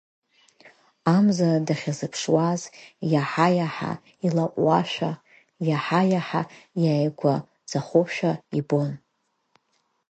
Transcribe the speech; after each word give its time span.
Амза 1.15 1.49
дахьазыԥшуаз, 1.67 2.61
иаҳа-иаҳа 3.11 3.93
илаҟәуашәа, 4.27 5.11
иаҳа-иаҳа 5.67 6.41
иааигәаӡахошәа 6.83 8.31
ибон… 8.59 8.91